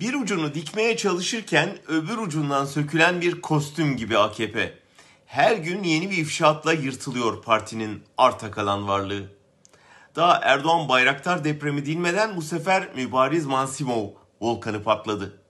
[0.00, 4.78] Bir ucunu dikmeye çalışırken öbür ucundan sökülen bir kostüm gibi AKP.
[5.26, 9.22] Her gün yeni bir ifşaatla yırtılıyor partinin arta kalan varlığı.
[10.16, 14.08] Daha Erdoğan Bayraktar depremi dinmeden bu sefer Mübariz Mansimov
[14.40, 15.40] volkanı patladı.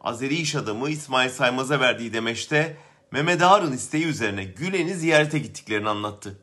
[0.00, 2.76] Azeri iş adamı İsmail Saymaz'a verdiği demeçte
[3.10, 6.38] Mehmet Ağar'ın isteği üzerine Gülen'i ziyarete gittiklerini anlattı.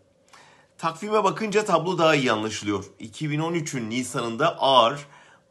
[0.77, 2.85] Takvime bakınca tablo daha iyi anlaşılıyor.
[2.99, 5.05] 2013'ün Nisan'ında Ağar,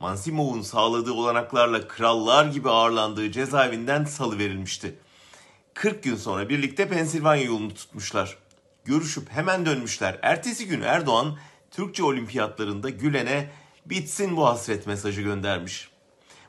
[0.05, 4.99] Mansimov'un sağladığı olanaklarla krallar gibi ağırlandığı cezaevinden salı verilmişti.
[5.75, 8.39] 40 gün sonra birlikte Pensilvanya yolunu tutmuşlar.
[8.85, 10.19] Görüşüp hemen dönmüşler.
[10.23, 11.39] Ertesi gün Erdoğan
[11.71, 13.51] Türkçe olimpiyatlarında Gülen'e
[13.87, 15.89] bitsin bu hasret mesajı göndermiş.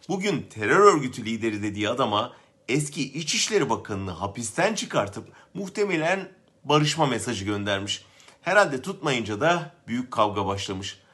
[0.10, 2.34] Bugün terör örgütü lideri dediği adama
[2.68, 6.30] eski İçişleri Bakanı'nı hapisten çıkartıp muhtemelen
[6.64, 8.06] barışma mesajı göndermiş.
[8.42, 11.05] Herhalde tutmayınca da büyük kavga başlamış.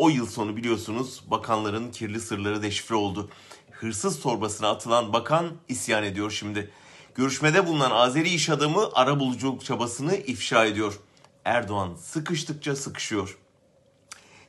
[0.00, 3.30] O yıl sonu biliyorsunuz bakanların kirli sırları deşifre oldu.
[3.70, 6.70] Hırsız torbasına atılan bakan isyan ediyor şimdi.
[7.14, 11.00] Görüşmede bulunan Azeri iş adamı ara buluculuk çabasını ifşa ediyor.
[11.44, 13.38] Erdoğan sıkıştıkça sıkışıyor.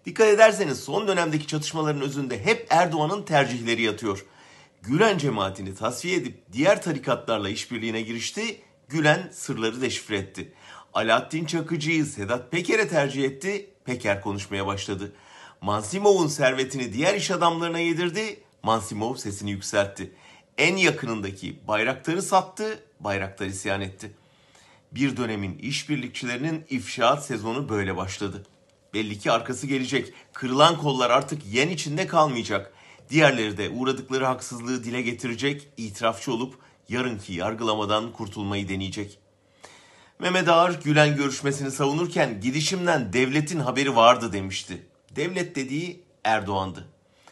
[0.05, 4.25] Dikkat ederseniz son dönemdeki çatışmaların özünde hep Erdoğan'ın tercihleri yatıyor.
[4.81, 8.61] Gülen cemaatini tasfiye edip diğer tarikatlarla işbirliğine girişti.
[8.89, 10.53] Gülen sırları deşifre etti.
[10.93, 13.69] Alaaddin Çakıcı'yı Sedat Peker'e tercih etti.
[13.85, 15.13] Peker konuşmaya başladı.
[15.61, 18.39] Mansimov'un servetini diğer iş adamlarına yedirdi.
[18.63, 20.11] Mansimov sesini yükseltti.
[20.57, 22.83] En yakınındaki Bayraktar'ı sattı.
[22.99, 24.11] Bayraktar isyan etti.
[24.91, 28.45] Bir dönemin işbirlikçilerinin ifşaat sezonu böyle başladı.
[28.93, 30.13] Belli ki arkası gelecek.
[30.33, 32.73] Kırılan kollar artık yen içinde kalmayacak.
[33.09, 36.55] Diğerleri de uğradıkları haksızlığı dile getirecek, itirafçı olup
[36.89, 39.19] yarınki yargılamadan kurtulmayı deneyecek.
[40.19, 44.90] Mehmet Ağar Gülen görüşmesini savunurken gidişimden devletin haberi vardı demişti.
[45.15, 46.87] Devlet dediği Erdoğan'dı.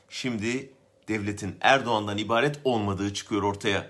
[0.09, 0.73] Şimdi
[1.07, 3.89] devletin Erdoğan'dan ibaret olmadığı çıkıyor ortaya.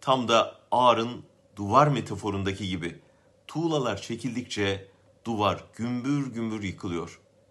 [0.00, 1.24] Tam da Ağar'ın
[1.56, 2.98] duvar metaforundaki gibi.
[3.46, 4.88] Tuğlalar çekildikçe
[5.24, 7.20] duvar gümbür gümbür yıkılıyor.